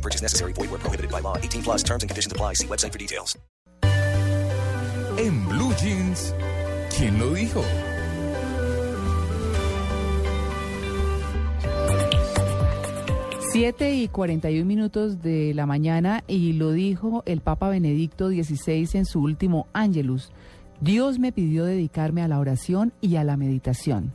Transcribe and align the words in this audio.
No 0.00 0.02
purchase 0.02 0.22
necessary. 0.22 0.54
Void 0.54 0.70
where 0.70 0.80
prohibited 0.80 1.10
by 1.10 1.20
law. 1.20 1.36
18 1.36 1.62
plus 1.62 1.82
terms 1.82 2.02
and 2.02 2.08
conditions 2.08 2.32
apply. 2.32 2.54
See 2.54 2.66
website 2.66 2.92
for 2.92 2.98
details. 2.98 3.38
En 5.18 5.46
Blue 5.46 5.74
Jeans, 5.74 6.34
¿quién 6.96 7.18
lo 7.18 7.34
dijo? 7.34 7.62
Siete 13.52 13.94
y 13.94 14.08
41 14.08 14.64
minutos 14.64 15.20
de 15.20 15.52
la 15.52 15.66
mañana 15.66 16.24
y 16.26 16.54
lo 16.54 16.72
dijo 16.72 17.22
el 17.26 17.42
Papa 17.42 17.68
Benedicto 17.68 18.30
XVI 18.30 18.88
en 18.94 19.04
su 19.04 19.20
último 19.20 19.66
Angelus. 19.74 20.30
Dios 20.80 21.18
me 21.18 21.32
pidió 21.32 21.66
dedicarme 21.66 22.22
a 22.22 22.28
la 22.28 22.38
oración 22.38 22.94
y 23.02 23.16
a 23.16 23.24
la 23.24 23.36
meditación. 23.36 24.14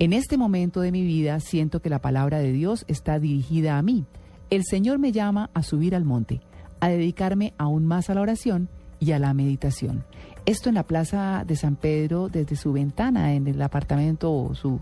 En 0.00 0.12
este 0.12 0.36
momento 0.36 0.80
de 0.80 0.90
mi 0.90 1.04
vida 1.04 1.38
siento 1.38 1.80
que 1.80 1.90
la 1.90 2.00
palabra 2.00 2.38
de 2.38 2.52
Dios 2.52 2.84
está 2.88 3.20
dirigida 3.20 3.78
a 3.78 3.82
mí. 3.82 4.06
El 4.50 4.64
Señor 4.64 4.98
me 4.98 5.12
llama 5.12 5.50
a 5.52 5.62
subir 5.62 5.94
al 5.94 6.06
monte, 6.06 6.40
a 6.80 6.88
dedicarme 6.88 7.52
aún 7.58 7.84
más 7.84 8.08
a 8.08 8.14
la 8.14 8.22
oración 8.22 8.68
y 8.98 9.12
a 9.12 9.18
la 9.18 9.34
meditación. 9.34 10.04
Esto 10.46 10.70
en 10.70 10.76
la 10.76 10.84
Plaza 10.84 11.44
de 11.46 11.54
San 11.54 11.76
Pedro, 11.76 12.28
desde 12.28 12.56
su 12.56 12.72
ventana 12.72 13.34
en 13.34 13.46
el 13.46 13.60
apartamento 13.60 14.32
o 14.32 14.54
su 14.54 14.80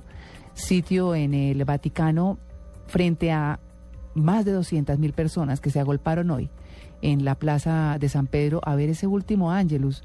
sitio 0.54 1.16
en 1.16 1.34
el 1.34 1.64
Vaticano, 1.64 2.38
frente 2.86 3.32
a 3.32 3.58
más 4.14 4.44
de 4.44 4.52
200 4.52 5.00
mil 5.00 5.12
personas 5.12 5.60
que 5.60 5.70
se 5.70 5.80
agolparon 5.80 6.30
hoy 6.30 6.48
en 7.02 7.24
la 7.24 7.34
Plaza 7.34 7.96
de 7.98 8.08
San 8.08 8.28
Pedro 8.28 8.60
a 8.64 8.76
ver 8.76 8.90
ese 8.90 9.08
último 9.08 9.50
Ángelus, 9.50 10.04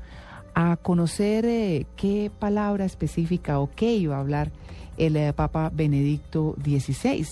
a 0.55 0.75
conocer 0.75 1.45
eh, 1.45 1.85
qué 1.95 2.31
palabra 2.39 2.83
específica 2.85 3.59
o 3.59 3.69
qué 3.69 3.93
iba 3.93 4.17
a 4.17 4.19
hablar 4.19 4.51
el 4.97 5.15
eh, 5.15 5.33
Papa 5.33 5.71
Benedicto 5.73 6.55
XVI. 6.63 7.27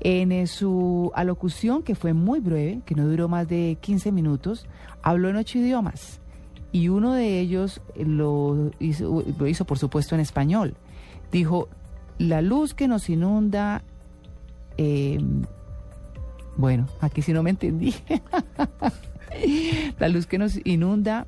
En 0.00 0.30
eh, 0.32 0.46
su 0.46 1.10
alocución, 1.14 1.82
que 1.82 1.94
fue 1.94 2.12
muy 2.12 2.40
breve, 2.40 2.80
que 2.86 2.94
no 2.94 3.06
duró 3.06 3.28
más 3.28 3.48
de 3.48 3.76
15 3.80 4.12
minutos, 4.12 4.66
habló 5.02 5.28
en 5.28 5.36
ocho 5.36 5.58
idiomas 5.58 6.20
y 6.72 6.88
uno 6.88 7.14
de 7.14 7.40
ellos 7.40 7.80
lo 7.96 8.70
hizo, 8.78 9.24
lo 9.38 9.46
hizo, 9.46 9.64
por 9.64 9.78
supuesto, 9.78 10.14
en 10.14 10.20
español. 10.20 10.74
Dijo, 11.32 11.68
la 12.18 12.42
luz 12.42 12.74
que 12.74 12.88
nos 12.88 13.08
inunda, 13.08 13.82
eh, 14.76 15.18
bueno, 16.56 16.86
aquí 17.00 17.22
sí 17.22 17.32
no 17.32 17.42
me 17.42 17.50
entendí, 17.50 17.94
la 19.98 20.08
luz 20.08 20.26
que 20.26 20.38
nos 20.38 20.64
inunda 20.64 21.26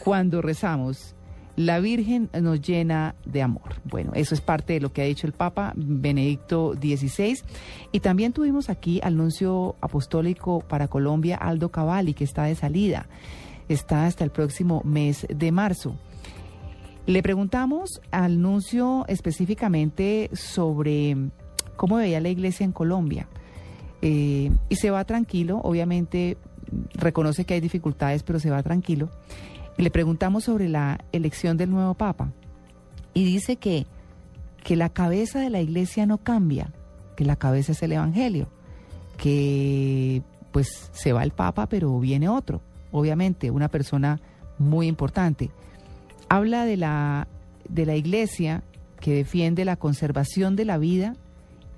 cuando 0.00 0.42
rezamos. 0.42 1.15
La 1.56 1.80
Virgen 1.80 2.28
nos 2.38 2.60
llena 2.60 3.14
de 3.24 3.42
amor. 3.42 3.80
Bueno, 3.84 4.12
eso 4.14 4.34
es 4.34 4.42
parte 4.42 4.74
de 4.74 4.80
lo 4.80 4.92
que 4.92 5.00
ha 5.00 5.06
dicho 5.06 5.26
el 5.26 5.32
Papa 5.32 5.72
Benedicto 5.74 6.74
XVI. 6.74 7.38
Y 7.92 8.00
también 8.00 8.34
tuvimos 8.34 8.68
aquí 8.68 9.00
al 9.02 9.16
nuncio 9.16 9.74
apostólico 9.80 10.60
para 10.60 10.88
Colombia, 10.88 11.36
Aldo 11.36 11.70
Cavalli, 11.70 12.12
que 12.12 12.24
está 12.24 12.44
de 12.44 12.54
salida. 12.54 13.06
Está 13.68 14.06
hasta 14.06 14.22
el 14.22 14.30
próximo 14.30 14.82
mes 14.84 15.26
de 15.30 15.50
marzo. 15.50 15.96
Le 17.06 17.22
preguntamos 17.22 18.02
al 18.10 18.42
nuncio 18.42 19.04
específicamente 19.08 20.28
sobre 20.34 21.16
cómo 21.76 21.96
veía 21.96 22.20
la 22.20 22.28
iglesia 22.28 22.64
en 22.64 22.72
Colombia. 22.72 23.28
Eh, 24.02 24.50
y 24.68 24.76
se 24.76 24.90
va 24.90 25.04
tranquilo, 25.04 25.60
obviamente 25.62 26.36
reconoce 26.94 27.44
que 27.44 27.54
hay 27.54 27.60
dificultades, 27.60 28.22
pero 28.22 28.40
se 28.40 28.50
va 28.50 28.62
tranquilo. 28.62 29.08
Le 29.76 29.90
preguntamos 29.90 30.44
sobre 30.44 30.68
la 30.68 31.04
elección 31.12 31.56
del 31.56 31.70
nuevo 31.70 31.94
Papa 31.94 32.32
y 33.12 33.24
dice 33.24 33.56
que, 33.56 33.86
que 34.64 34.76
la 34.76 34.88
cabeza 34.88 35.40
de 35.40 35.50
la 35.50 35.60
iglesia 35.60 36.06
no 36.06 36.18
cambia, 36.18 36.72
que 37.16 37.24
la 37.24 37.36
cabeza 37.36 37.72
es 37.72 37.82
el 37.82 37.92
Evangelio, 37.92 38.48
que 39.18 40.22
pues 40.52 40.90
se 40.92 41.12
va 41.12 41.22
el 41.22 41.32
Papa 41.32 41.66
pero 41.66 41.98
viene 42.00 42.28
otro, 42.28 42.62
obviamente, 42.90 43.50
una 43.50 43.68
persona 43.68 44.20
muy 44.58 44.86
importante. 44.86 45.50
Habla 46.28 46.64
de 46.64 46.76
la, 46.78 47.28
de 47.68 47.86
la 47.86 47.96
iglesia 47.96 48.62
que 49.00 49.14
defiende 49.14 49.64
la 49.64 49.76
conservación 49.76 50.56
de 50.56 50.64
la 50.64 50.78
vida 50.78 51.14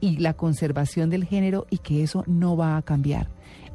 y 0.01 0.19
la 0.19 0.35
conservación 0.35 1.11
del 1.11 1.25
género 1.25 1.67
y 1.71 1.79
que 1.79 2.03
eso 2.05 2.23
no 2.27 2.57
va 2.57 2.77
a 2.77 2.83
cambiar. 2.83 3.29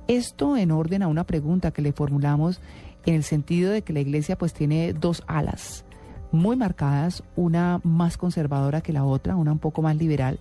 Esto 0.08 0.58
en 0.58 0.72
orden 0.72 1.04
a 1.04 1.08
una 1.08 1.24
pregunta 1.24 1.72
que 1.72 1.82
le 1.82 1.92
formulamos 1.92 2.62
en 3.06 3.16
el 3.16 3.24
sentido 3.24 3.72
de 3.72 3.82
que 3.82 3.94
la 3.94 4.00
iglesia 4.00 4.38
pues 4.38 4.54
tiene 4.54 4.94
dos 4.94 5.24
alas 5.28 5.86
muy 6.34 6.56
marcadas, 6.56 7.24
una 7.36 7.80
más 7.84 8.18
conservadora 8.18 8.82
que 8.82 8.92
la 8.92 9.06
otra, 9.06 9.36
una 9.36 9.52
un 9.52 9.60
poco 9.60 9.84
más 9.84 9.96
liberal, 9.96 10.40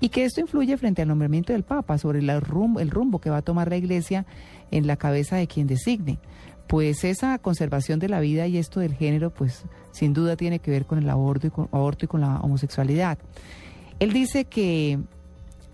y 0.00 0.08
que 0.08 0.24
esto 0.24 0.40
influye 0.40 0.76
frente 0.76 1.00
al 1.00 1.08
nombramiento 1.08 1.52
del 1.52 1.62
Papa 1.62 1.96
sobre 1.96 2.18
el 2.18 2.40
rumbo, 2.40 2.80
el 2.80 2.90
rumbo 2.90 3.20
que 3.20 3.30
va 3.30 3.38
a 3.38 3.42
tomar 3.42 3.68
la 3.70 3.76
iglesia 3.76 4.26
en 4.72 4.88
la 4.88 4.96
cabeza 4.96 5.36
de 5.36 5.46
quien 5.46 5.68
designe. 5.68 6.18
Pues 6.66 7.04
esa 7.04 7.38
conservación 7.38 8.00
de 8.00 8.08
la 8.08 8.20
vida 8.20 8.46
y 8.48 8.58
esto 8.58 8.80
del 8.80 8.94
género, 8.94 9.30
pues 9.30 9.62
sin 9.92 10.12
duda 10.12 10.36
tiene 10.36 10.58
que 10.58 10.72
ver 10.72 10.86
con 10.86 10.98
el 10.98 11.08
aborto 11.08 11.46
y 11.46 11.50
con, 11.50 11.68
aborto 11.70 12.04
y 12.04 12.08
con 12.08 12.20
la 12.20 12.40
homosexualidad. 12.40 13.18
Él 14.00 14.12
dice 14.12 14.44
que, 14.44 14.98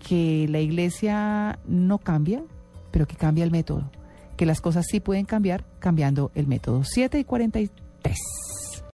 que 0.07 0.47
la 0.47 0.59
iglesia 0.59 1.57
no 1.67 1.97
cambia, 1.97 2.43
pero 2.91 3.07
que 3.07 3.15
cambia 3.15 3.43
el 3.43 3.51
método 3.51 3.89
que 4.35 4.45
las 4.45 4.61
cosas 4.61 4.85
sí 4.89 4.99
pueden 4.99 5.25
cambiar 5.25 5.63
cambiando 5.79 6.31
el 6.35 6.47
método. 6.47 6.83
7 6.83 7.19
y 7.19 7.23
43. 7.23 8.17